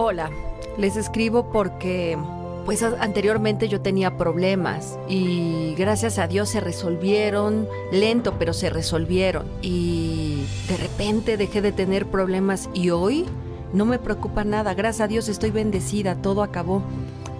[0.00, 0.30] Hola,
[0.76, 2.16] les escribo porque
[2.64, 9.46] pues anteriormente yo tenía problemas y gracias a Dios se resolvieron, lento pero se resolvieron
[9.60, 13.26] y de repente dejé de tener problemas y hoy
[13.72, 16.80] no me preocupa nada, gracias a Dios estoy bendecida, todo acabó.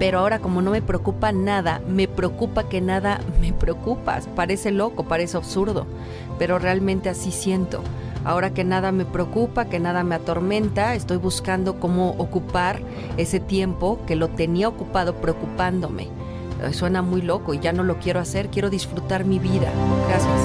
[0.00, 4.18] Pero ahora como no me preocupa nada, me preocupa que nada me preocupa.
[4.34, 5.86] Parece loco, parece absurdo,
[6.36, 7.80] pero realmente así siento.
[8.24, 12.80] Ahora que nada me preocupa, que nada me atormenta, estoy buscando cómo ocupar
[13.16, 16.08] ese tiempo que lo tenía ocupado preocupándome.
[16.62, 19.72] Eh, suena muy loco y ya no lo quiero hacer, quiero disfrutar mi vida.
[20.08, 20.38] Gracias.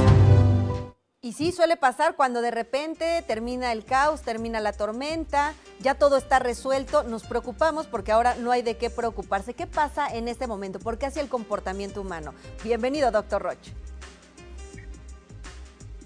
[1.22, 6.18] Y sí, suele pasar cuando de repente termina el caos, termina la tormenta, ya todo
[6.18, 9.54] está resuelto, nos preocupamos porque ahora no hay de qué preocuparse.
[9.54, 10.80] ¿Qué pasa en este momento?
[10.80, 12.34] ¿Por qué así el comportamiento humano?
[12.64, 13.74] Bienvenido, doctor Roche.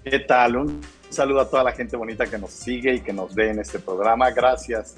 [0.02, 0.56] ¿Qué tal?
[0.56, 3.58] Un saludo a toda la gente bonita que nos sigue y que nos ve en
[3.58, 4.30] este programa.
[4.30, 4.96] Gracias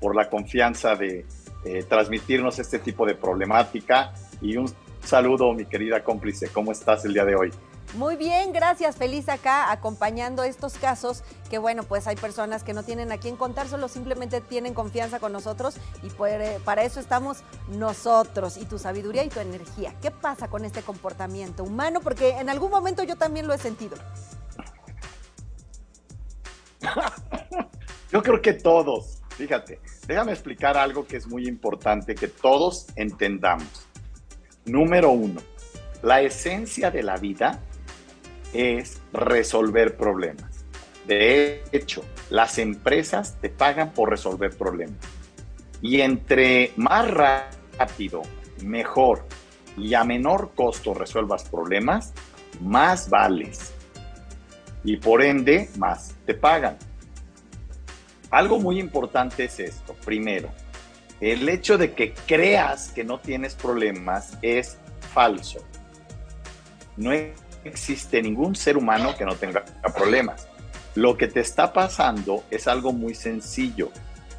[0.00, 1.26] por la confianza de
[1.64, 4.72] eh, transmitirnos este tipo de problemática y un
[5.04, 6.48] saludo, mi querida cómplice.
[6.48, 7.52] ¿Cómo estás el día de hoy?
[7.94, 8.96] Muy bien, gracias.
[8.96, 13.36] Feliz acá acompañando estos casos que bueno, pues hay personas que no tienen a quién
[13.36, 16.10] contar, solo simplemente tienen confianza con nosotros y
[16.64, 19.92] para eso estamos nosotros y tu sabiduría y tu energía.
[20.00, 22.00] ¿Qué pasa con este comportamiento humano?
[22.00, 23.96] Porque en algún momento yo también lo he sentido.
[28.12, 33.86] Yo creo que todos, fíjate, déjame explicar algo que es muy importante que todos entendamos.
[34.64, 35.40] Número uno,
[36.02, 37.60] la esencia de la vida
[38.52, 40.64] es resolver problemas.
[41.06, 44.98] De hecho, las empresas te pagan por resolver problemas.
[45.82, 48.22] Y entre más rápido,
[48.62, 49.24] mejor
[49.76, 52.12] y a menor costo resuelvas problemas,
[52.60, 53.72] más vales.
[54.84, 56.76] Y por ende, más te pagan.
[58.30, 59.94] Algo muy importante es esto.
[60.04, 60.48] Primero,
[61.20, 64.78] el hecho de que creas que no tienes problemas es
[65.12, 65.58] falso.
[66.96, 67.12] No
[67.64, 70.48] existe ningún ser humano que no tenga problemas.
[70.94, 73.90] Lo que te está pasando es algo muy sencillo.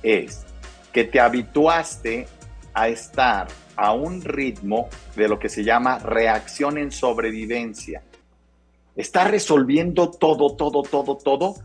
[0.02, 0.46] Es
[0.92, 2.28] que te habituaste
[2.74, 8.04] a estar a un ritmo de lo que se llama reacción en sobrevivencia.
[8.96, 11.56] Estar resolviendo todo, todo, todo, todo,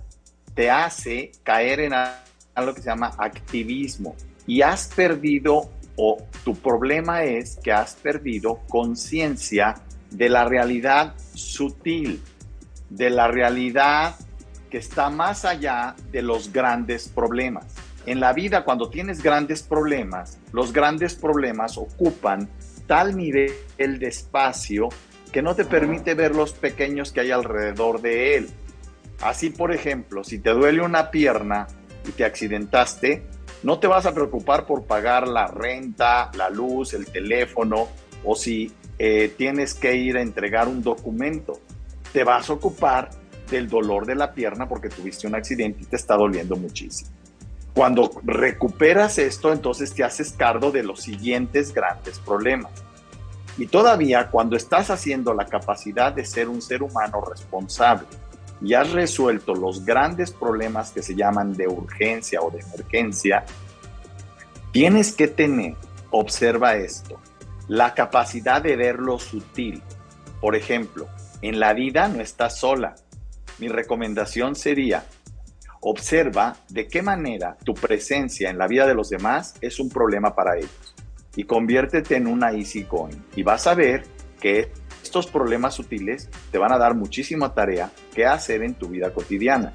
[0.55, 4.15] te hace caer en algo que se llama activismo.
[4.47, 9.75] Y has perdido, o tu problema es que has perdido conciencia
[10.11, 12.23] de la realidad sutil,
[12.91, 14.15] de la realidad
[14.71, 17.67] que está más allá de los grandes problemas.
[18.07, 22.49] En la vida, cuando tienes grandes problemas, los grandes problemas ocupan
[22.87, 24.89] tal nivel de espacio
[25.37, 28.49] que no te permite ver los pequeños que hay alrededor de él.
[29.21, 31.67] Así, por ejemplo, si te duele una pierna
[32.09, 33.23] y te accidentaste,
[33.63, 37.87] no te vas a preocupar por pagar la renta, la luz, el teléfono
[38.25, 41.61] o si eh, tienes que ir a entregar un documento.
[42.15, 43.11] Te vas a ocupar
[43.51, 47.11] del dolor de la pierna porque tuviste un accidente y te está doliendo muchísimo.
[47.75, 52.86] Cuando recuperas esto, entonces te haces cargo de los siguientes grandes problemas.
[53.59, 58.07] Y todavía cuando estás haciendo la capacidad de ser un ser humano responsable
[58.61, 63.45] y has resuelto los grandes problemas que se llaman de urgencia o de emergencia,
[64.73, 65.75] tienes que tener,
[66.11, 67.19] observa esto,
[67.69, 69.83] la capacidad de ver lo sutil.
[70.41, 71.09] Por ejemplo,
[71.41, 72.95] en la vida no estás sola.
[73.59, 75.05] Mi recomendación sería,
[75.81, 80.35] observa de qué manera tu presencia en la vida de los demás es un problema
[80.35, 80.96] para ellos
[81.37, 84.05] y conviértete en una easy going y vas a ver
[84.41, 89.13] que estos problemas sutiles te van a dar muchísima tarea que hacer en tu vida
[89.13, 89.73] cotidiana.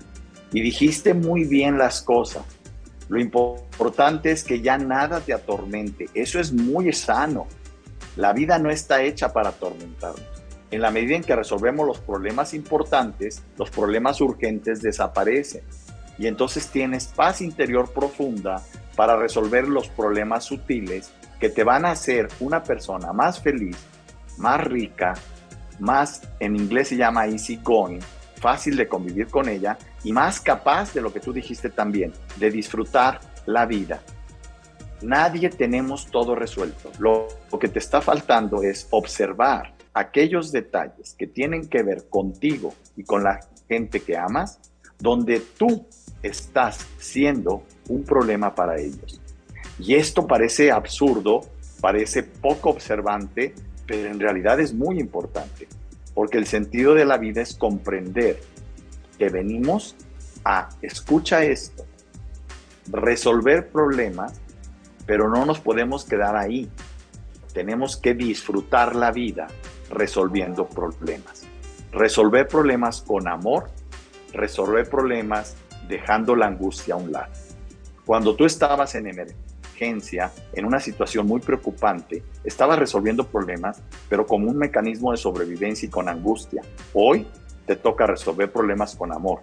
[0.52, 2.44] Y dijiste muy bien las cosas.
[3.08, 6.10] Lo importante es que ya nada te atormente.
[6.14, 7.48] Eso es muy sano.
[8.18, 10.26] La vida no está hecha para atormentarnos.
[10.70, 15.64] En la medida en que resolvemos los problemas importantes, los problemas urgentes desaparecen.
[16.18, 18.62] Y entonces tienes paz interior profunda
[18.96, 23.76] para resolver los problemas sutiles que te van a hacer una persona más feliz,
[24.38, 25.14] más rica,
[25.79, 27.99] más, en inglés se llama easy going,
[28.35, 32.52] fácil de convivir con ella y más capaz de lo que tú dijiste también, de
[32.52, 34.02] disfrutar la vida.
[35.02, 36.91] Nadie tenemos todo resuelto.
[36.99, 37.28] Lo,
[37.59, 43.23] que te está faltando es observar aquellos detalles que tienen que ver contigo y con
[43.23, 44.59] la gente que amas,
[44.99, 45.87] donde tú
[46.22, 49.20] estás siendo un problema para ellos.
[49.79, 51.41] Y esto parece absurdo,
[51.79, 53.53] parece poco observante,
[53.88, 55.68] pero en realidad es muy importante,
[56.14, 58.40] porque el sentido de la vida es comprender
[59.18, 59.96] que venimos
[60.44, 61.85] a, escucha esto,
[62.88, 64.40] resolver problemas,
[65.06, 66.70] pero no nos podemos quedar ahí.
[67.53, 69.47] Tenemos que disfrutar la vida
[69.90, 71.44] resolviendo problemas.
[71.91, 73.70] Resolver problemas con amor,
[74.34, 75.56] resolver problemas
[75.88, 77.32] dejando la angustia a un lado.
[78.06, 79.51] Cuando tú estabas en emergencia,
[79.82, 85.90] en una situación muy preocupante, estabas resolviendo problemas, pero como un mecanismo de sobrevivencia y
[85.90, 86.62] con angustia.
[86.94, 87.28] Hoy
[87.66, 89.42] te toca resolver problemas con amor.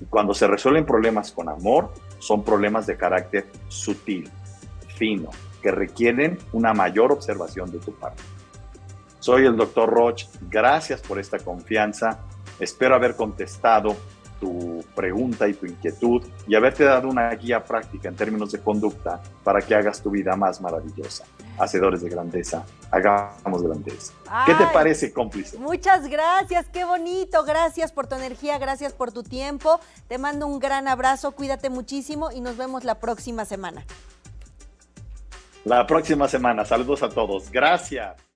[0.00, 4.28] Y cuando se resuelven problemas con amor, son problemas de carácter sutil,
[4.96, 5.30] fino,
[5.62, 8.22] que requieren una mayor observación de tu parte.
[9.20, 12.20] Soy el doctor Roch, gracias por esta confianza.
[12.58, 13.96] Espero haber contestado
[14.40, 19.20] tu pregunta y tu inquietud y haberte dado una guía práctica en términos de conducta
[19.44, 21.24] para que hagas tu vida más maravillosa.
[21.58, 24.12] Hacedores de grandeza, hagamos grandeza.
[24.46, 25.58] ¿Qué te parece, cómplice?
[25.58, 27.44] Muchas gracias, qué bonito.
[27.44, 29.80] Gracias por tu energía, gracias por tu tiempo.
[30.06, 33.84] Te mando un gran abrazo, cuídate muchísimo y nos vemos la próxima semana.
[35.64, 36.64] La próxima semana.
[36.64, 37.50] Saludos a todos.
[37.50, 38.27] Gracias.